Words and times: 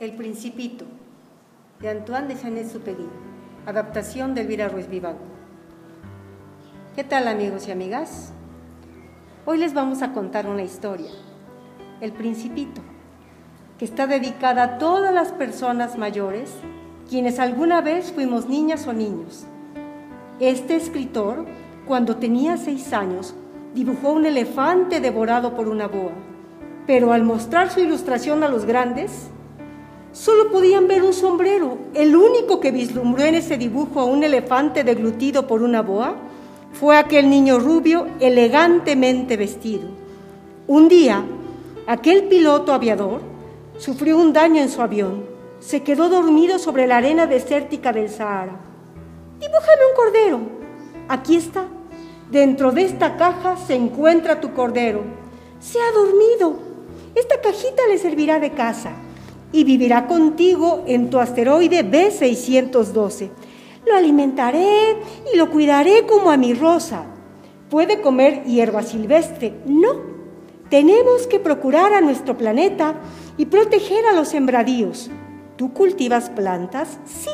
El 0.00 0.12
Principito, 0.12 0.84
de 1.80 1.88
Antoine 1.88 2.28
de 2.28 2.36
Saint-Exupéry, 2.36 3.08
adaptación 3.66 4.32
de 4.32 4.42
Elvira 4.42 4.68
Ruiz 4.68 4.88
Vivanco. 4.88 5.24
¿Qué 6.94 7.02
tal 7.02 7.26
amigos 7.26 7.66
y 7.66 7.72
amigas? 7.72 8.32
Hoy 9.44 9.58
les 9.58 9.74
vamos 9.74 10.02
a 10.02 10.12
contar 10.12 10.46
una 10.46 10.62
historia, 10.62 11.10
El 12.00 12.12
Principito, 12.12 12.80
que 13.76 13.84
está 13.84 14.06
dedicada 14.06 14.62
a 14.62 14.78
todas 14.78 15.12
las 15.12 15.32
personas 15.32 15.98
mayores 15.98 16.54
quienes 17.10 17.40
alguna 17.40 17.80
vez 17.80 18.12
fuimos 18.12 18.48
niñas 18.48 18.86
o 18.86 18.92
niños. 18.92 19.46
Este 20.38 20.76
escritor, 20.76 21.44
cuando 21.88 22.18
tenía 22.18 22.56
seis 22.56 22.92
años, 22.92 23.34
dibujó 23.74 24.12
un 24.12 24.26
elefante 24.26 25.00
devorado 25.00 25.56
por 25.56 25.66
una 25.66 25.88
boa, 25.88 26.12
pero 26.86 27.12
al 27.12 27.24
mostrar 27.24 27.68
su 27.72 27.80
ilustración 27.80 28.44
a 28.44 28.48
los 28.48 28.64
grandes, 28.64 29.32
Solo 30.18 30.50
podían 30.50 30.88
ver 30.88 31.04
un 31.04 31.12
sombrero. 31.12 31.78
El 31.94 32.16
único 32.16 32.58
que 32.58 32.72
vislumbró 32.72 33.22
en 33.22 33.36
ese 33.36 33.56
dibujo 33.56 34.00
a 34.00 34.04
un 34.04 34.24
elefante 34.24 34.82
deglutido 34.82 35.46
por 35.46 35.62
una 35.62 35.80
boa 35.80 36.16
fue 36.72 36.96
aquel 36.96 37.30
niño 37.30 37.60
rubio 37.60 38.08
elegantemente 38.18 39.36
vestido. 39.36 39.88
Un 40.66 40.88
día, 40.88 41.24
aquel 41.86 42.24
piloto 42.24 42.72
aviador 42.72 43.20
sufrió 43.78 44.18
un 44.18 44.32
daño 44.32 44.60
en 44.60 44.70
su 44.70 44.82
avión. 44.82 45.24
Se 45.60 45.84
quedó 45.84 46.08
dormido 46.08 46.58
sobre 46.58 46.88
la 46.88 46.96
arena 46.96 47.28
desértica 47.28 47.92
del 47.92 48.08
Sahara. 48.08 48.58
Dibújame 49.38 49.86
un 49.88 49.96
cordero. 49.96 50.40
Aquí 51.06 51.36
está. 51.36 51.66
Dentro 52.28 52.72
de 52.72 52.82
esta 52.82 53.16
caja 53.16 53.56
se 53.56 53.76
encuentra 53.76 54.40
tu 54.40 54.52
cordero. 54.52 55.02
Se 55.60 55.78
ha 55.78 55.92
dormido. 55.92 56.58
Esta 57.14 57.40
cajita 57.40 57.86
le 57.88 57.98
servirá 57.98 58.40
de 58.40 58.50
casa 58.50 58.90
y 59.52 59.64
vivirá 59.64 60.06
contigo 60.06 60.84
en 60.86 61.10
tu 61.10 61.18
asteroide 61.18 61.84
B612. 61.84 63.30
Lo 63.86 63.94
alimentaré 63.94 64.96
y 65.32 65.36
lo 65.36 65.50
cuidaré 65.50 66.06
como 66.06 66.30
a 66.30 66.36
mi 66.36 66.54
rosa. 66.54 67.04
¿Puede 67.70 68.00
comer 68.00 68.44
hierba 68.44 68.82
silvestre? 68.82 69.54
No. 69.66 70.08
Tenemos 70.68 71.26
que 71.26 71.38
procurar 71.38 71.94
a 71.94 72.00
nuestro 72.00 72.36
planeta 72.36 72.94
y 73.38 73.46
proteger 73.46 74.04
a 74.06 74.12
los 74.12 74.28
sembradíos. 74.28 75.10
¿Tú 75.56 75.72
cultivas 75.72 76.28
plantas? 76.30 76.98
Sí. 77.06 77.30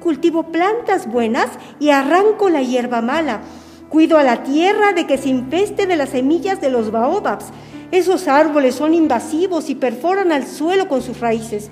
Cultivo 0.00 0.44
plantas 0.52 1.10
buenas 1.10 1.48
y 1.80 1.90
arranco 1.90 2.50
la 2.50 2.62
hierba 2.62 3.00
mala. 3.00 3.40
Cuido 3.88 4.18
a 4.18 4.22
la 4.22 4.42
tierra 4.42 4.92
de 4.92 5.06
que 5.06 5.18
se 5.18 5.28
infeste 5.28 5.86
de 5.86 5.96
las 5.96 6.10
semillas 6.10 6.60
de 6.60 6.70
los 6.70 6.90
baobabs 6.90 7.46
esos 7.90 8.28
árboles 8.28 8.74
son 8.74 8.92
invasivos 8.92 9.70
y 9.70 9.74
perforan 9.74 10.30
al 10.30 10.46
suelo 10.46 10.88
con 10.88 11.00
sus 11.00 11.20
raíces. 11.20 11.70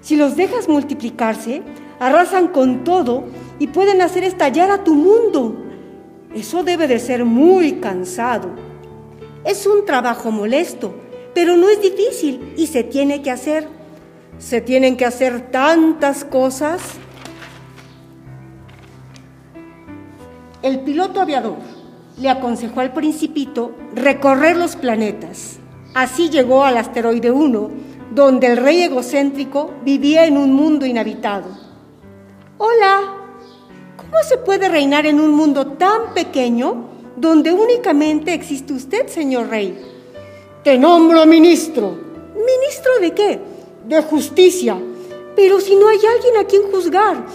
Si 0.00 0.16
los 0.16 0.36
dejas 0.36 0.68
multiplicarse, 0.68 1.62
arrasan 2.00 2.48
con 2.48 2.82
todo 2.82 3.24
y 3.60 3.68
pueden 3.68 4.02
hacer 4.02 4.24
estallar 4.24 4.70
a 4.72 4.82
tu 4.82 4.94
mundo. 4.94 5.54
Eso 6.34 6.64
debe 6.64 6.88
de 6.88 6.98
ser 6.98 7.24
muy 7.24 7.74
cansado. 7.74 8.48
Es 9.44 9.66
un 9.66 9.86
trabajo 9.86 10.32
molesto, 10.32 10.92
pero 11.34 11.56
no 11.56 11.68
es 11.68 11.80
difícil 11.80 12.52
y 12.56 12.66
se 12.66 12.82
tiene 12.82 13.22
que 13.22 13.30
hacer. 13.30 13.68
Se 14.38 14.60
tienen 14.60 14.96
que 14.96 15.04
hacer 15.04 15.52
tantas 15.52 16.24
cosas. 16.24 16.80
El 20.64 20.80
piloto 20.80 21.20
aviador 21.20 21.56
le 22.18 22.30
aconsejó 22.30 22.80
al 22.80 22.94
principito 22.94 23.72
recorrer 23.94 24.56
los 24.56 24.76
planetas. 24.76 25.58
Así 25.92 26.30
llegó 26.30 26.64
al 26.64 26.78
asteroide 26.78 27.30
1, 27.30 27.70
donde 28.14 28.46
el 28.46 28.56
rey 28.56 28.80
egocéntrico 28.80 29.72
vivía 29.84 30.24
en 30.24 30.38
un 30.38 30.54
mundo 30.54 30.86
inhabitado. 30.86 31.48
Hola, 32.56 33.02
¿cómo 33.98 34.14
se 34.26 34.38
puede 34.38 34.70
reinar 34.70 35.04
en 35.04 35.20
un 35.20 35.32
mundo 35.32 35.66
tan 35.72 36.14
pequeño 36.14 36.88
donde 37.14 37.52
únicamente 37.52 38.32
existe 38.32 38.72
usted, 38.72 39.06
señor 39.08 39.50
rey? 39.50 39.78
Te 40.62 40.78
nombro 40.78 41.26
ministro. 41.26 41.94
¿Ministro 42.34 42.92
de 43.02 43.10
qué? 43.12 43.40
De 43.86 44.00
justicia. 44.00 44.78
Pero 45.36 45.60
si 45.60 45.76
no 45.76 45.88
hay 45.88 45.98
alguien 45.98 46.38
a 46.40 46.44
quien 46.44 46.62
juzgar, 46.72 47.26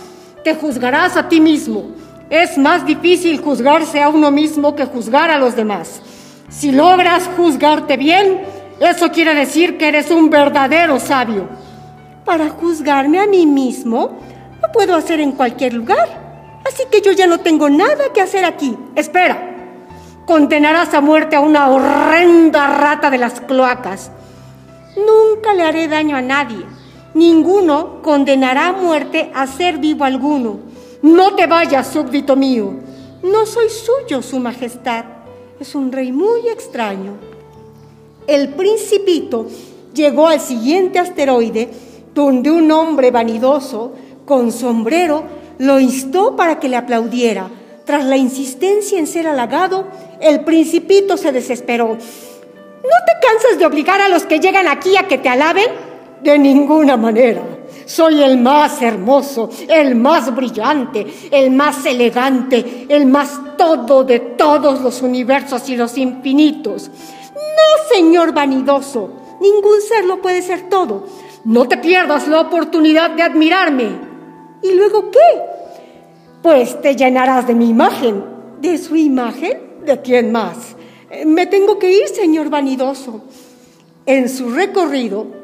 te 0.43 0.55
juzgarás 0.55 1.15
a 1.15 1.29
ti 1.29 1.39
mismo 1.39 1.98
es 2.29 2.57
más 2.57 2.85
difícil 2.85 3.41
juzgarse 3.41 4.01
a 4.01 4.09
uno 4.09 4.31
mismo 4.31 4.75
que 4.75 4.85
juzgar 4.85 5.31
a 5.31 5.39
los 5.39 5.55
demás. 5.55 6.01
Si 6.49 6.71
logras 6.71 7.29
juzgarte 7.35 7.97
bien, 7.97 8.41
eso 8.79 9.11
quiere 9.11 9.33
decir 9.33 9.77
que 9.77 9.87
eres 9.87 10.11
un 10.11 10.29
verdadero 10.29 10.99
sabio. 10.99 11.49
Para 12.25 12.49
juzgarme 12.49 13.19
a 13.19 13.27
mí 13.27 13.45
mismo, 13.45 14.19
lo 14.61 14.71
puedo 14.71 14.95
hacer 14.95 15.19
en 15.19 15.31
cualquier 15.31 15.73
lugar. 15.73 16.61
Así 16.65 16.83
que 16.91 17.01
yo 17.01 17.11
ya 17.11 17.25
no 17.25 17.39
tengo 17.39 17.69
nada 17.69 18.13
que 18.13 18.21
hacer 18.21 18.45
aquí. 18.45 18.77
Espera. 18.95 19.45
Condenarás 20.25 20.93
a 20.93 21.01
muerte 21.01 21.35
a 21.35 21.39
una 21.39 21.69
horrenda 21.69 22.67
rata 22.77 23.09
de 23.09 23.17
las 23.17 23.41
cloacas. 23.41 24.11
Nunca 24.95 25.53
le 25.55 25.63
haré 25.63 25.87
daño 25.87 26.15
a 26.15 26.21
nadie. 26.21 26.63
Ninguno 27.15 28.03
condenará 28.03 28.67
a 28.67 28.73
muerte 28.73 29.31
a 29.33 29.47
ser 29.47 29.79
vivo 29.79 30.05
alguno. 30.05 30.68
No 31.01 31.35
te 31.35 31.47
vayas, 31.47 31.87
súbdito 31.87 32.35
mío. 32.35 32.73
No 33.23 33.45
soy 33.45 33.67
suyo, 33.69 34.21
su 34.21 34.39
majestad. 34.39 35.05
Es 35.59 35.75
un 35.75 35.91
rey 35.91 36.11
muy 36.11 36.49
extraño. 36.49 37.13
El 38.27 38.49
principito 38.49 39.47
llegó 39.93 40.27
al 40.27 40.39
siguiente 40.39 40.99
asteroide, 40.99 41.69
donde 42.13 42.51
un 42.51 42.71
hombre 42.71 43.11
vanidoso, 43.11 43.93
con 44.25 44.51
sombrero, 44.51 45.23
lo 45.57 45.79
instó 45.79 46.35
para 46.35 46.59
que 46.59 46.69
le 46.69 46.75
aplaudiera. 46.75 47.49
Tras 47.85 48.05
la 48.05 48.17
insistencia 48.17 48.99
en 48.99 49.07
ser 49.07 49.27
halagado, 49.27 49.87
el 50.19 50.41
principito 50.41 51.17
se 51.17 51.31
desesperó. 51.31 51.87
¿No 51.87 51.95
te 53.05 53.27
cansas 53.27 53.57
de 53.57 53.65
obligar 53.65 54.01
a 54.01 54.09
los 54.09 54.23
que 54.23 54.39
llegan 54.39 54.67
aquí 54.67 54.95
a 54.97 55.07
que 55.07 55.17
te 55.17 55.29
alaben? 55.29 55.67
De 56.21 56.37
ninguna 56.37 56.97
manera. 56.97 57.41
Soy 57.89 58.21
el 58.21 58.37
más 58.37 58.83
hermoso, 58.83 59.49
el 59.67 59.95
más 59.95 60.35
brillante, 60.35 61.07
el 61.31 61.49
más 61.49 61.83
elegante, 61.87 62.85
el 62.87 63.07
más 63.07 63.57
todo 63.57 64.03
de 64.03 64.19
todos 64.19 64.81
los 64.81 65.01
universos 65.01 65.67
y 65.69 65.75
los 65.75 65.97
infinitos. 65.97 66.91
No, 67.33 67.95
señor 67.95 68.31
vanidoso, 68.31 69.09
ningún 69.41 69.81
ser 69.81 70.05
lo 70.05 70.21
puede 70.21 70.43
ser 70.43 70.69
todo. 70.69 71.07
No 71.45 71.67
te 71.67 71.77
pierdas 71.77 72.27
la 72.27 72.41
oportunidad 72.41 73.09
de 73.09 73.23
admirarme. 73.23 73.89
¿Y 74.61 74.71
luego 74.73 75.09
qué? 75.09 75.41
Pues 76.43 76.79
te 76.79 76.95
llenarás 76.95 77.47
de 77.47 77.55
mi 77.55 77.69
imagen. 77.69 78.23
¿De 78.61 78.77
su 78.77 78.95
imagen? 78.95 79.79
¿De 79.83 79.99
quién 79.99 80.31
más? 80.31 80.75
Eh, 81.09 81.25
me 81.25 81.47
tengo 81.47 81.79
que 81.79 81.91
ir, 81.91 82.07
señor 82.09 82.51
vanidoso. 82.51 83.21
En 84.05 84.29
su 84.29 84.51
recorrido, 84.51 85.38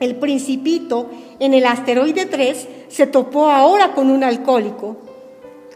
el 0.00 0.16
principito 0.16 1.10
en 1.38 1.54
el 1.54 1.66
asteroide 1.66 2.26
3 2.26 2.68
se 2.88 3.06
topó 3.06 3.50
ahora 3.50 3.94
con 3.94 4.10
un 4.10 4.24
alcohólico. 4.24 4.96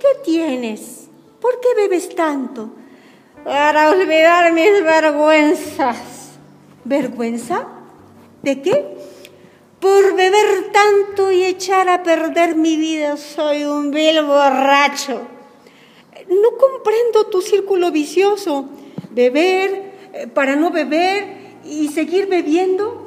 ¿Qué 0.01 0.23
tienes? 0.25 1.09
¿Por 1.41 1.61
qué 1.61 1.69
bebes 1.77 2.15
tanto? 2.15 2.71
Para 3.45 3.91
olvidar 3.91 4.53
mis 4.53 4.83
vergüenzas. 4.83 5.99
¿Vergüenza? 6.85 7.69
¿De 8.43 8.63
qué? 8.63 8.97
Por 9.79 10.17
beber 10.17 10.73
tanto 10.73 11.31
y 11.31 11.45
echar 11.45 11.91
a 11.91 12.03
perder 12.03 12.57
mi 12.57 12.77
vida 12.77 13.19
soy 13.19 13.65
un 13.65 13.91
vil 13.91 14.23
borracho. 14.23 15.21
No 16.29 16.57
comprendo 16.59 17.27
tu 17.27 17.43
círculo 17.43 17.91
vicioso. 17.91 18.71
Beber 19.11 19.93
eh, 20.15 20.27
para 20.27 20.57
no 20.57 20.71
beber 20.71 21.59
y 21.65 21.89
seguir 21.89 22.27
bebiendo 22.27 23.04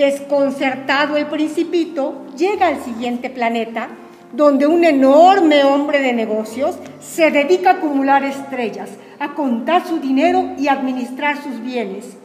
Desconcertado 0.00 1.18
el 1.18 1.26
principito, 1.26 2.24
llega 2.34 2.68
al 2.68 2.82
siguiente 2.82 3.28
planeta, 3.28 3.88
donde 4.32 4.66
un 4.66 4.82
enorme 4.82 5.62
hombre 5.62 6.00
de 6.00 6.14
negocios 6.14 6.74
se 7.02 7.30
dedica 7.30 7.68
a 7.68 7.72
acumular 7.74 8.24
estrellas, 8.24 8.88
a 9.18 9.34
contar 9.34 9.86
su 9.86 9.98
dinero 9.98 10.54
y 10.56 10.68
administrar 10.68 11.36
sus 11.42 11.60
bienes. 11.60 12.16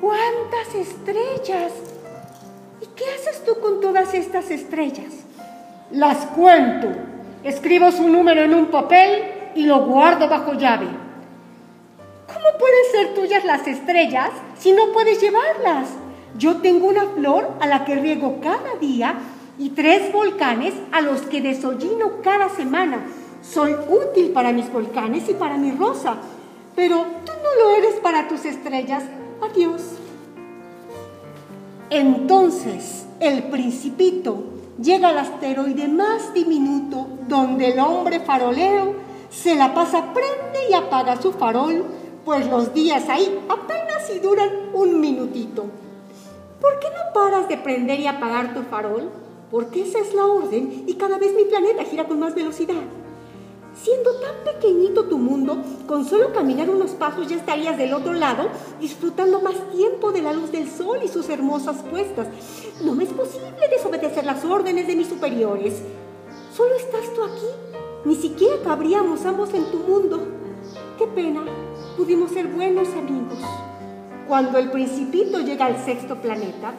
¿Cuántas 0.00 0.74
estrellas? 0.74 1.72
¿Y 2.80 2.86
qué 2.96 3.04
haces 3.20 3.44
tú 3.44 3.60
con 3.60 3.82
todas 3.82 4.14
estas 4.14 4.50
estrellas? 4.50 5.12
Las 5.90 6.24
cuento. 6.28 6.88
Escribo 7.42 7.92
su 7.92 8.08
número 8.08 8.40
en 8.40 8.54
un 8.54 8.68
papel 8.68 9.24
y 9.54 9.64
lo 9.64 9.84
guardo 9.84 10.26
bajo 10.26 10.54
llave. 10.54 10.86
¿Cómo 12.26 12.58
pueden 12.58 12.84
ser 12.92 13.14
tuyas 13.14 13.44
las 13.44 13.66
estrellas 13.66 14.30
si 14.58 14.72
no 14.72 14.90
puedes 14.94 15.20
llevarlas? 15.20 16.03
Yo 16.36 16.56
tengo 16.56 16.88
una 16.88 17.06
flor 17.06 17.48
a 17.60 17.66
la 17.66 17.84
que 17.84 17.94
riego 17.94 18.40
cada 18.42 18.74
día 18.80 19.14
y 19.56 19.70
tres 19.70 20.12
volcanes 20.12 20.74
a 20.90 21.00
los 21.00 21.22
que 21.22 21.40
desollino 21.40 22.22
cada 22.22 22.48
semana. 22.48 23.06
Soy 23.40 23.72
útil 23.88 24.30
para 24.30 24.52
mis 24.52 24.72
volcanes 24.72 25.28
y 25.28 25.34
para 25.34 25.56
mi 25.56 25.70
rosa, 25.70 26.16
pero 26.74 27.04
tú 27.24 27.32
no 27.42 27.62
lo 27.62 27.76
eres 27.76 27.94
para 28.02 28.26
tus 28.26 28.44
estrellas. 28.44 29.04
Adiós. 29.42 29.82
Entonces 31.90 33.06
el 33.20 33.44
principito 33.44 34.42
llega 34.82 35.10
al 35.10 35.18
asteroide 35.18 35.86
más 35.86 36.34
diminuto 36.34 37.06
donde 37.28 37.72
el 37.72 37.78
hombre 37.78 38.18
farolero 38.18 38.94
se 39.30 39.54
la 39.54 39.72
pasa, 39.72 40.12
prende 40.12 40.70
y 40.70 40.74
apaga 40.74 41.20
su 41.20 41.32
farol, 41.32 41.84
pues 42.24 42.48
los 42.48 42.74
días 42.74 43.08
ahí 43.08 43.38
apenas 43.48 44.08
si 44.08 44.18
duran 44.18 44.48
un 44.72 45.00
minutito. 45.00 45.83
¿Por 46.64 46.78
qué 46.78 46.86
no 46.88 47.12
paras 47.12 47.46
de 47.46 47.58
prender 47.58 48.00
y 48.00 48.06
apagar 48.06 48.54
tu 48.54 48.62
farol? 48.62 49.10
Porque 49.50 49.82
esa 49.82 49.98
es 49.98 50.14
la 50.14 50.24
orden 50.24 50.84
y 50.86 50.94
cada 50.94 51.18
vez 51.18 51.34
mi 51.34 51.44
planeta 51.44 51.84
gira 51.84 52.08
con 52.08 52.18
más 52.18 52.34
velocidad. 52.34 52.80
Siendo 53.74 54.18
tan 54.18 54.34
pequeñito 54.44 55.04
tu 55.04 55.18
mundo, 55.18 55.58
con 55.86 56.06
solo 56.06 56.32
caminar 56.32 56.70
unos 56.70 56.92
pasos 56.92 57.28
ya 57.28 57.36
estarías 57.36 57.76
del 57.76 57.92
otro 57.92 58.14
lado, 58.14 58.48
disfrutando 58.80 59.42
más 59.42 59.56
tiempo 59.72 60.10
de 60.10 60.22
la 60.22 60.32
luz 60.32 60.52
del 60.52 60.70
sol 60.70 61.00
y 61.04 61.08
sus 61.08 61.28
hermosas 61.28 61.82
puestas. 61.90 62.28
No 62.82 62.94
me 62.94 63.04
es 63.04 63.10
posible 63.10 63.68
desobedecer 63.68 64.24
las 64.24 64.42
órdenes 64.42 64.86
de 64.86 64.96
mis 64.96 65.08
superiores. 65.08 65.82
Solo 66.56 66.74
estás 66.76 67.12
tú 67.14 67.24
aquí. 67.24 67.76
Ni 68.06 68.14
siquiera 68.14 68.56
cabríamos 68.64 69.26
ambos 69.26 69.52
en 69.52 69.70
tu 69.70 69.80
mundo. 69.80 70.18
Qué 70.96 71.06
pena, 71.08 71.44
pudimos 71.98 72.30
ser 72.30 72.46
buenos 72.46 72.88
amigos. 72.94 73.38
Cuando 74.28 74.58
el 74.58 74.70
principito 74.70 75.40
llega 75.40 75.66
al 75.66 75.84
sexto 75.84 76.16
planeta, 76.16 76.72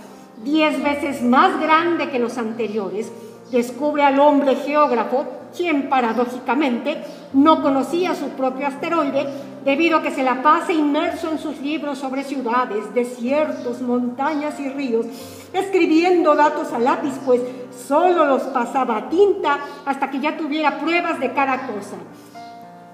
diez 0.44 0.82
veces 0.84 1.22
más 1.22 1.60
grande 1.60 2.10
que 2.10 2.20
los 2.20 2.38
anteriores, 2.38 3.12
descubre 3.52 4.04
al 4.04 4.20
hombre 4.20 4.56
geógrafo, 4.56 5.26
quien 5.56 5.88
paradójicamente 5.88 7.04
no 7.34 7.62
conocía 7.62 8.16
su 8.16 8.30
propio 8.30 8.68
asteroide 8.68 9.28
debido 9.64 9.98
a 9.98 10.02
que 10.02 10.12
se 10.12 10.24
la 10.24 10.42
pasa 10.42 10.74
inmerso 10.74 11.32
en 11.32 11.40
sus 11.40 11.60
libros 11.60 11.98
sobre 11.98 12.24
ciudades, 12.24 12.94
desiertos, 12.94 13.82
montañas 13.82 14.60
y 14.60 14.70
ríos, 14.70 15.06
escribiendo 15.54 16.36
datos 16.36 16.74
a 16.74 16.80
lápiz, 16.80 17.14
pues 17.26 17.42
solo 17.88 18.26
los 18.26 18.44
pasaba 18.44 18.98
a 18.98 19.10
tinta 19.10 19.60
hasta 19.86 20.10
que 20.12 20.20
ya 20.20 20.38
tuviera 20.38 20.80
pruebas 20.80 21.20
de 21.20 21.34
cada 21.34 21.68
cosa. 21.68 21.98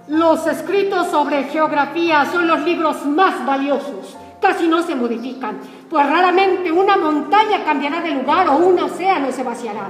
Los 0.08 0.46
escritos 0.48 1.08
sobre 1.08 1.46
geografía 1.46 2.26
son 2.32 2.48
los 2.48 2.62
libros 2.62 3.06
más 3.06 3.46
valiosos, 3.46 4.18
casi 4.42 4.68
no 4.68 4.82
se 4.82 4.96
modifican, 4.96 5.60
pues 5.90 6.06
raramente 6.10 6.72
una 6.72 6.98
montaña 6.98 7.64
cambiará 7.64 8.02
de 8.02 8.12
lugar 8.12 8.50
o 8.50 8.58
un 8.58 8.80
océano 8.80 9.32
se 9.32 9.44
vaciará. 9.44 9.90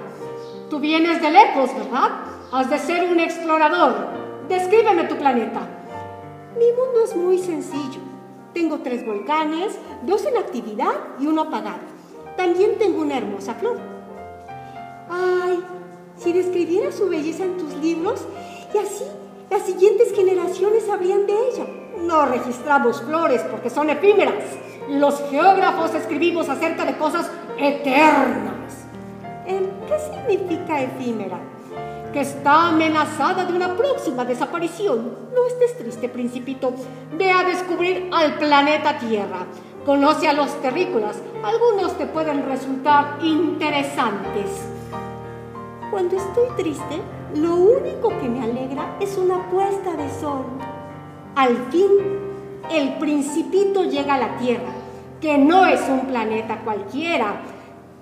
Tú 0.69 0.80
vienes 0.80 1.21
de 1.21 1.31
lejos, 1.31 1.74
¿verdad? 1.74 2.12
Has 2.51 2.69
de 2.69 2.77
ser 2.77 3.09
un 3.09 3.19
explorador. 3.19 3.95
Descríbeme 4.48 5.06
tu 5.06 5.15
planeta. 5.15 5.62
Mi 6.57 6.65
mundo 6.74 7.03
es 7.06 7.15
muy 7.15 7.39
sencillo. 7.39 8.01
Tengo 8.53 8.80
tres 8.80 9.06
volcanes, 9.06 9.80
dos 10.03 10.25
en 10.25 10.38
actividad 10.38 10.94
y 11.19 11.27
uno 11.27 11.44
apagado. 11.44 11.80
También 12.36 12.77
tengo 12.77 13.01
una 13.01 13.18
hermosa 13.18 13.53
flor. 13.53 13.80
Ay, 15.09 15.63
si 16.18 16.33
describiera 16.33 16.92
su 16.92 17.07
belleza 17.07 17.44
en 17.44 17.57
tus 17.57 17.74
libros, 17.75 18.25
y 18.74 18.77
así 18.77 19.06
las 19.51 19.63
siguientes 19.63 20.13
generaciones 20.15 20.86
sabrían 20.86 21.27
de 21.27 21.33
ella. 21.33 21.65
No 22.07 22.25
registramos 22.25 23.01
flores 23.01 23.42
porque 23.51 23.69
son 23.69 23.89
efímeras. 23.89 24.45
Los 24.89 25.21
geógrafos 25.30 25.94
escribimos 25.94 26.48
acerca 26.48 26.86
de 26.86 26.95
cosas 26.98 27.30
eternas. 27.57 28.86
¿Qué 29.45 30.00
significa 30.00 30.81
efímera? 30.81 31.38
Que 32.13 32.21
está 32.21 32.69
amenazada 32.69 33.44
de 33.44 33.53
una 33.53 33.75
próxima 33.75 34.24
desaparición. 34.24 35.18
No 35.36 35.45
estés 35.48 35.77
triste, 35.77 36.07
principito. 36.07 36.74
Ve 37.18 37.30
a 37.30 37.44
descubrir 37.44 38.09
al 38.13 38.38
planeta 38.38 39.00
Tierra. 39.00 39.45
Conoce 39.86 40.30
a 40.30 40.33
los 40.33 40.62
terrícolas. 40.62 41.18
Algunos 41.44 41.98
te 41.98 42.06
pueden 42.06 42.45
resultar 42.48 43.18
interesantes. 43.21 44.48
Cuando 45.91 46.15
estoy 46.15 46.47
triste, 46.55 47.01
lo 47.35 47.53
único 47.53 48.17
que 48.21 48.29
me 48.29 48.41
alegra 48.41 48.95
es 49.01 49.17
una 49.17 49.51
puesta 49.51 49.91
de 49.97 50.09
sol. 50.21 50.45
Al 51.35 51.57
fin, 51.69 51.89
el 52.71 52.93
principito 52.93 53.83
llega 53.83 54.13
a 54.13 54.19
la 54.19 54.38
Tierra, 54.38 54.71
que 55.19 55.38
no 55.38 55.65
es 55.65 55.81
un 55.89 56.07
planeta 56.07 56.61
cualquiera, 56.63 57.41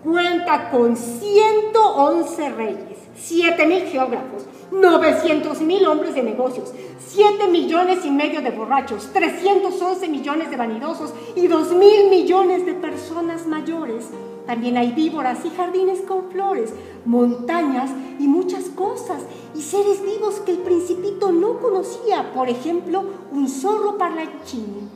cuenta 0.04 0.70
con 0.70 0.96
111 0.96 2.50
reyes, 2.52 3.00
7 3.16 3.66
mil 3.66 3.82
geógrafos, 3.88 4.46
900 4.72 5.60
mil 5.62 5.84
hombres 5.88 6.14
de 6.14 6.22
negocios, 6.22 6.72
7 7.00 7.48
millones 7.48 8.06
y 8.06 8.12
medio 8.12 8.44
de 8.44 8.52
borrachos, 8.52 9.10
311 9.14 10.08
millones 10.10 10.52
de 10.52 10.58
vanidosos 10.58 11.12
y 11.36 11.48
2 11.48 11.72
mil 11.72 12.12
millones 12.12 12.68
de 12.68 12.76
personas 12.76 13.48
mayores. 13.48 14.12
También 14.50 14.78
hay 14.78 14.94
víboras 14.94 15.46
y 15.46 15.52
jardines 15.52 16.02
con 16.02 16.32
flores, 16.32 16.74
montañas 17.06 17.92
y 18.18 18.28
muchas 18.28 18.64
cosas 18.64 19.22
y 19.54 19.62
seres 19.62 20.02
vivos 20.02 20.40
que 20.40 20.54
el 20.54 20.58
principito 20.58 21.32
no 21.32 21.60
conocía. 21.60 22.34
Por 22.34 22.50
ejemplo, 22.50 23.04
un 23.32 23.48
zorro 23.48 24.00
parlanchín. 24.00 24.90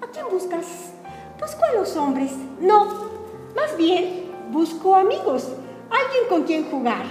¿A 0.00 0.06
quién 0.06 0.24
buscas? 0.32 0.94
Busco 1.38 1.64
a 1.64 1.74
los 1.74 1.94
hombres. 1.98 2.32
No, 2.62 2.86
más 3.54 3.76
bien 3.76 4.32
busco 4.50 4.94
amigos, 4.94 5.50
alguien 5.90 6.24
con 6.30 6.44
quien 6.44 6.70
jugar. 6.70 7.04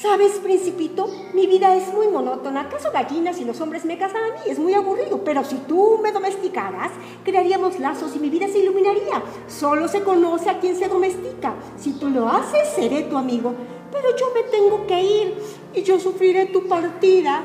¿Sabes, 0.00 0.38
principito? 0.38 1.10
Mi 1.34 1.46
vida 1.46 1.76
es 1.76 1.92
muy 1.92 2.08
monótona. 2.08 2.62
¿Acaso 2.62 2.90
gallinas 2.90 3.38
y 3.38 3.44
los 3.44 3.60
hombres 3.60 3.84
me 3.84 3.98
casan 3.98 4.22
a 4.22 4.26
mí? 4.28 4.40
Es 4.46 4.58
muy 4.58 4.72
aburrido. 4.72 5.22
Pero 5.24 5.44
si 5.44 5.56
tú 5.56 5.98
me 6.02 6.10
domesticaras, 6.10 6.90
crearíamos 7.22 7.78
lazos 7.78 8.16
y 8.16 8.18
mi 8.18 8.30
vida 8.30 8.48
se 8.48 8.60
iluminaría. 8.60 9.22
Solo 9.46 9.88
se 9.88 10.00
conoce 10.00 10.48
a 10.48 10.58
quien 10.58 10.74
se 10.74 10.88
domestica. 10.88 11.52
Si 11.76 11.92
tú 11.92 12.08
lo 12.08 12.30
haces, 12.30 12.66
seré 12.74 13.02
tu 13.02 13.18
amigo. 13.18 13.52
Pero 13.92 14.16
yo 14.16 14.32
me 14.34 14.42
tengo 14.44 14.86
que 14.86 15.02
ir 15.02 15.34
y 15.74 15.82
yo 15.82 16.00
sufriré 16.00 16.46
tu 16.46 16.66
partida. 16.66 17.42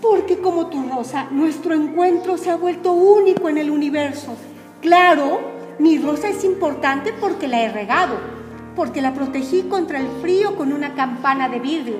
Porque 0.00 0.38
como 0.38 0.68
tu 0.68 0.88
rosa, 0.88 1.26
nuestro 1.32 1.74
encuentro 1.74 2.38
se 2.38 2.50
ha 2.50 2.56
vuelto 2.56 2.92
único 2.92 3.48
en 3.48 3.58
el 3.58 3.70
universo. 3.70 4.36
Claro, 4.80 5.40
mi 5.80 5.98
rosa 5.98 6.28
es 6.28 6.44
importante 6.44 7.12
porque 7.12 7.48
la 7.48 7.62
he 7.62 7.72
regado, 7.72 8.37
porque 8.78 9.02
la 9.02 9.12
protegí 9.12 9.62
contra 9.62 9.98
el 9.98 10.06
frío 10.22 10.54
con 10.54 10.72
una 10.72 10.94
campana 10.94 11.48
de 11.48 11.58
vidrio, 11.58 11.96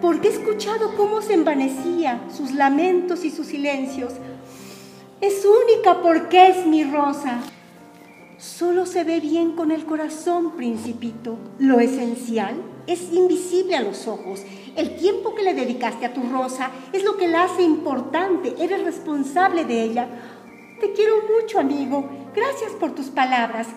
porque 0.00 0.26
he 0.26 0.32
escuchado 0.32 0.96
cómo 0.96 1.22
se 1.22 1.34
envanecía, 1.34 2.20
sus 2.36 2.54
lamentos 2.54 3.24
y 3.24 3.30
sus 3.30 3.46
silencios. 3.46 4.14
Es 5.20 5.46
única 5.46 6.02
porque 6.02 6.48
es 6.48 6.66
mi 6.66 6.82
rosa. 6.82 7.38
Solo 8.36 8.84
se 8.84 9.04
ve 9.04 9.20
bien 9.20 9.52
con 9.52 9.70
el 9.70 9.84
corazón, 9.84 10.56
principito. 10.56 11.38
Lo 11.60 11.78
esencial 11.78 12.56
es 12.88 13.12
invisible 13.12 13.76
a 13.76 13.82
los 13.82 14.08
ojos. 14.08 14.42
El 14.74 14.96
tiempo 14.96 15.36
que 15.36 15.44
le 15.44 15.54
dedicaste 15.54 16.04
a 16.04 16.14
tu 16.14 16.22
rosa 16.22 16.72
es 16.92 17.04
lo 17.04 17.16
que 17.16 17.28
la 17.28 17.44
hace 17.44 17.62
importante. 17.62 18.56
Eres 18.58 18.82
responsable 18.82 19.64
de 19.64 19.84
ella. 19.84 20.08
Te 20.80 20.92
quiero 20.92 21.14
mucho, 21.40 21.60
amigo. 21.60 22.08
Gracias 22.34 22.72
por 22.72 22.92
tus 22.92 23.06
palabras. 23.06 23.68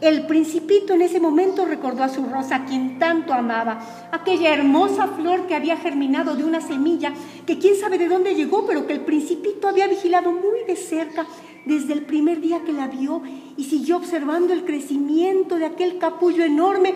El 0.00 0.26
principito 0.26 0.92
en 0.92 1.00
ese 1.00 1.20
momento 1.20 1.64
recordó 1.64 2.02
a 2.04 2.10
su 2.10 2.24
rosa, 2.26 2.66
quien 2.66 2.98
tanto 2.98 3.32
amaba, 3.32 4.08
aquella 4.12 4.52
hermosa 4.52 5.06
flor 5.08 5.46
que 5.46 5.54
había 5.54 5.78
germinado 5.78 6.36
de 6.36 6.44
una 6.44 6.60
semilla, 6.60 7.14
que 7.46 7.58
quién 7.58 7.76
sabe 7.76 7.96
de 7.96 8.08
dónde 8.08 8.34
llegó, 8.34 8.66
pero 8.66 8.86
que 8.86 8.92
el 8.92 9.00
principito 9.00 9.68
había 9.68 9.86
vigilado 9.86 10.32
muy 10.32 10.64
de 10.66 10.76
cerca 10.76 11.26
desde 11.64 11.94
el 11.94 12.02
primer 12.02 12.42
día 12.42 12.62
que 12.64 12.74
la 12.74 12.88
vio 12.88 13.22
y 13.56 13.64
siguió 13.64 13.96
observando 13.96 14.52
el 14.52 14.64
crecimiento 14.64 15.56
de 15.56 15.66
aquel 15.66 15.98
capullo 15.98 16.44
enorme 16.44 16.94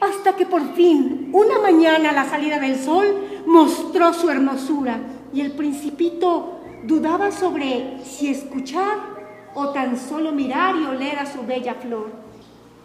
hasta 0.00 0.34
que 0.34 0.46
por 0.46 0.74
fin, 0.74 1.28
una 1.32 1.58
mañana 1.60 2.10
a 2.10 2.14
la 2.14 2.28
salida 2.28 2.58
del 2.58 2.76
sol, 2.76 3.06
mostró 3.46 4.12
su 4.12 4.30
hermosura. 4.30 5.00
Y 5.32 5.40
el 5.42 5.52
principito 5.52 6.60
dudaba 6.82 7.30
sobre 7.30 8.02
si 8.04 8.28
escuchar 8.28 9.21
o 9.54 9.70
tan 9.70 9.98
solo 9.98 10.32
mirar 10.32 10.76
y 10.76 10.84
oler 10.84 11.18
a 11.18 11.26
su 11.26 11.44
bella 11.44 11.74
flor. 11.74 12.10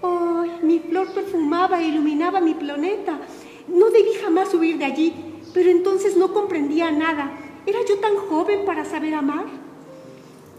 ¡Ay, 0.01 0.51
mi 0.63 0.79
flor 0.79 1.11
perfumaba 1.13 1.81
e 1.81 1.87
iluminaba 1.87 2.39
mi 2.39 2.53
planeta! 2.53 3.19
No 3.67 3.89
debí 3.89 4.11
jamás 4.23 4.53
huir 4.53 4.77
de 4.77 4.85
allí, 4.85 5.13
pero 5.53 5.69
entonces 5.69 6.15
no 6.15 6.33
comprendía 6.33 6.91
nada. 6.91 7.31
¿Era 7.65 7.79
yo 7.87 7.97
tan 7.99 8.15
joven 8.15 8.65
para 8.65 8.85
saber 8.85 9.13
amar? 9.13 9.45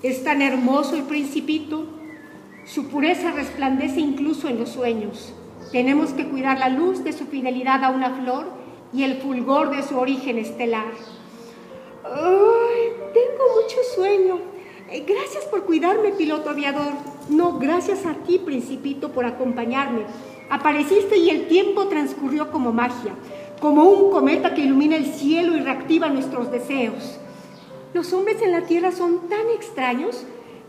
Es 0.03 0.23
tan 0.25 0.43
hermoso 0.43 0.97
el 0.97 1.05
principito. 1.05 1.87
Su 2.67 2.89
pureza 2.89 3.33
resplandece 3.33 4.01
incluso 4.01 4.49
en 4.49 4.59
los 4.59 4.69
sueños. 4.71 5.33
Tenemos 5.73 6.11
que 6.11 6.29
cuidar 6.29 6.59
la 6.59 6.69
luz 6.69 7.05
de 7.05 7.13
su 7.13 7.27
fidelidad 7.27 7.83
a 7.85 7.91
una 7.91 8.11
flor 8.11 8.47
y 8.93 9.05
el 9.05 9.19
fulgor 9.19 9.75
de 9.75 9.83
su 9.83 9.99
origen 9.99 10.39
estelar. 10.39 10.93
¡Ay, 12.05 12.93
tengo 13.13 13.45
mucho 13.63 13.77
sueño! 13.95 14.58
Eh, 14.91 15.05
gracias 15.07 15.45
por 15.45 15.65
cuidarme, 15.65 16.13
piloto 16.13 16.49
aviador. 16.49 16.95
No, 17.29 17.59
gracias 17.59 18.07
a 18.07 18.15
ti, 18.15 18.39
principito, 18.39 19.13
por 19.13 19.27
acompañarme. 19.27 20.07
Apareciste 20.49 21.19
y 21.19 21.29
el 21.29 21.47
tiempo 21.47 21.89
transcurrió 21.89 22.51
como 22.51 22.73
magia, 22.73 23.13
como 23.61 23.85
un 23.85 24.11
cometa 24.11 24.55
que 24.55 24.63
ilumina 24.63 24.97
el 24.97 25.05
cielo 25.05 25.55
y 25.55 25.61
reactiva 25.61 26.09
nuestros 26.09 26.51
deseos. 26.51 27.19
Los 27.93 28.15
hombres 28.15 28.41
en 28.41 28.53
la 28.53 28.63
Tierra 28.63 28.91
son 28.91 29.29
tan 29.29 29.51
extraños. 29.51 30.25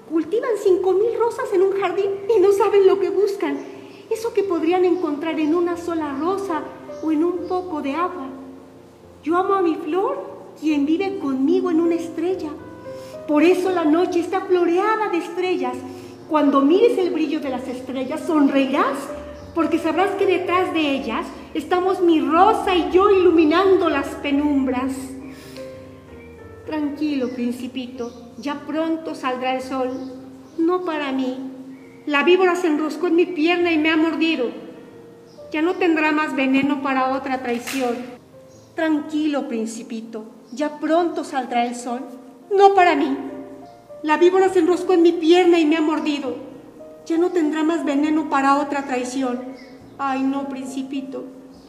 Cultivan 0.09 0.51
cinco 0.61 0.91
mil 0.91 1.17
rosas 1.17 1.53
en 1.53 1.61
un 1.61 1.79
jardín 1.79 2.11
y 2.35 2.41
no 2.41 2.51
saben 2.51 2.87
lo 2.87 2.99
que 2.99 3.09
buscan. 3.09 3.57
Eso 4.09 4.33
que 4.33 4.43
podrían 4.43 4.83
encontrar 4.83 5.39
en 5.39 5.55
una 5.55 5.77
sola 5.77 6.13
rosa 6.19 6.63
o 7.01 7.11
en 7.13 7.23
un 7.23 7.47
poco 7.47 7.81
de 7.81 7.93
agua. 7.93 8.27
Yo 9.23 9.37
amo 9.37 9.53
a 9.53 9.61
mi 9.61 9.75
flor, 9.75 10.17
quien 10.59 10.85
vive 10.85 11.19
conmigo 11.19 11.71
en 11.71 11.79
una 11.79 11.95
estrella. 11.95 12.49
Por 13.29 13.43
eso 13.43 13.69
la 13.69 13.85
noche 13.85 14.21
está 14.21 14.41
floreada 14.41 15.09
de 15.09 15.19
estrellas. 15.19 15.77
Cuando 16.27 16.61
mires 16.61 16.97
el 16.97 17.11
brillo 17.11 17.39
de 17.39 17.51
las 17.51 17.67
estrellas, 17.67 18.21
sonreirás, 18.25 18.97
porque 19.53 19.77
sabrás 19.77 20.09
que 20.15 20.25
detrás 20.25 20.73
de 20.73 20.79
ellas 20.79 21.27
estamos 21.53 22.01
mi 22.01 22.21
rosa 22.21 22.73
y 22.73 22.89
yo 22.89 23.11
iluminando 23.11 23.87
las 23.87 24.07
penumbras. 24.15 24.93
Tranquilo, 26.65 27.29
principito, 27.29 28.31
ya 28.39 28.61
pronto 28.65 29.13
saldrá 29.13 29.57
el 29.57 29.61
sol. 29.61 29.91
No 30.57 30.83
para 30.83 31.11
mí. 31.11 31.37
La 32.07 32.23
víbora 32.23 32.55
se 32.55 32.65
enroscó 32.65 33.05
en 33.05 33.15
mi 33.15 33.27
pierna 33.27 33.71
y 33.71 33.77
me 33.77 33.91
ha 33.91 33.95
mordido. 33.95 34.47
Ya 35.51 35.61
no 35.61 35.75
tendrá 35.75 36.11
más 36.11 36.35
veneno 36.35 36.81
para 36.81 37.13
otra 37.13 37.43
traición. 37.43 37.95
Tranquilo, 38.73 39.47
principito, 39.47 40.25
ya 40.51 40.79
pronto 40.79 41.23
saldrá 41.23 41.67
el 41.67 41.75
sol. 41.75 42.01
No 42.55 42.73
para 42.73 42.95
mí. 42.95 43.17
La 44.01 44.17
víbora 44.17 44.49
se 44.49 44.59
enroscó 44.59 44.93
en 44.93 45.01
mi 45.01 45.11
pierna 45.11 45.59
y 45.59 45.65
me 45.65 45.77
ha 45.77 45.81
mordido. 45.81 46.35
Ya 47.05 47.17
no 47.17 47.29
tendrá 47.31 47.63
más 47.63 47.85
veneno 47.85 48.29
para 48.29 48.59
otra 48.59 48.85
traición. 48.85 49.41
Ay, 49.97 50.23
no, 50.23 50.47
principito, 50.47 51.25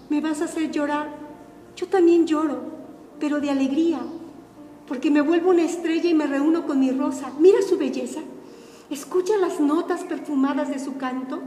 me 0.08 0.20
vas 0.20 0.40
a 0.40 0.44
hacer 0.44 0.70
llorar. 0.70 1.08
Yo 1.76 1.88
también 1.88 2.26
lloro, 2.26 2.60
pero 3.18 3.40
de 3.40 3.50
alegría, 3.50 4.00
porque 4.86 5.10
me 5.10 5.20
vuelvo 5.20 5.50
una 5.50 5.62
estrella 5.62 6.08
y 6.08 6.14
me 6.14 6.26
reúno 6.26 6.66
con 6.66 6.78
mi 6.78 6.90
rosa. 6.90 7.32
Mira 7.38 7.58
su 7.62 7.76
belleza. 7.76 8.20
Escucha 8.90 9.36
las 9.36 9.60
notas 9.60 10.04
perfumadas 10.04 10.68
de 10.68 10.78
su 10.78 10.96
canto. 10.96 11.40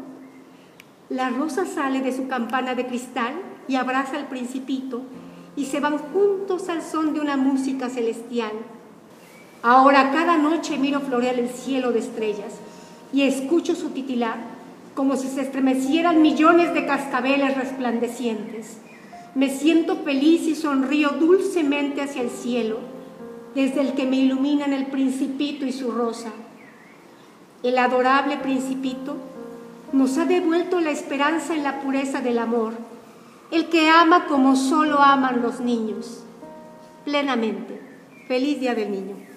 La 1.09 1.29
rosa 1.29 1.65
sale 1.65 2.01
de 2.01 2.11
su 2.11 2.27
campana 2.27 2.75
de 2.75 2.87
cristal 2.87 3.33
y 3.67 3.75
abraza 3.75 4.17
al 4.17 4.27
principito 4.27 5.01
y 5.55 5.65
se 5.65 5.79
van 5.79 5.97
juntos 5.97 6.69
al 6.69 6.81
son 6.81 7.13
de 7.13 7.19
una 7.19 7.37
música 7.37 7.89
celestial. 7.89 8.51
Ahora 9.63 10.11
cada 10.11 10.37
noche 10.37 10.77
miro 10.77 10.99
florear 10.99 11.39
el 11.39 11.49
cielo 11.49 11.93
de 11.93 11.99
estrellas 11.99 12.53
y 13.13 13.21
escucho 13.21 13.75
su 13.75 13.91
titilar 13.91 14.35
como 14.93 15.15
si 15.15 15.29
se 15.29 15.39
estremecieran 15.39 16.21
millones 16.21 16.73
de 16.73 16.85
cascabeles 16.85 17.55
resplandecientes. 17.55 18.79
Me 19.35 19.49
siento 19.49 19.95
feliz 20.03 20.41
y 20.41 20.55
sonrío 20.55 21.11
dulcemente 21.11 22.01
hacia 22.01 22.21
el 22.21 22.29
cielo, 22.29 22.79
desde 23.55 23.79
el 23.79 23.93
que 23.93 24.05
me 24.05 24.17
iluminan 24.17 24.73
el 24.73 24.87
principito 24.87 25.65
y 25.65 25.71
su 25.71 25.91
rosa. 25.91 26.33
El 27.63 27.77
adorable 27.77 28.35
principito 28.37 29.15
nos 29.93 30.17
ha 30.17 30.25
devuelto 30.25 30.81
la 30.81 30.91
esperanza 30.91 31.55
en 31.55 31.63
la 31.63 31.79
pureza 31.79 32.19
del 32.19 32.37
amor, 32.37 32.73
el 33.49 33.69
que 33.69 33.87
ama 33.87 34.25
como 34.25 34.57
solo 34.57 34.99
aman 34.99 35.41
los 35.41 35.61
niños, 35.61 36.25
plenamente. 37.05 37.79
Feliz 38.27 38.59
Día 38.59 38.75
del 38.75 38.91
Niño. 38.91 39.32